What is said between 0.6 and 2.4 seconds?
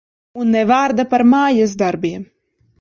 vārda par mājasdarbiem.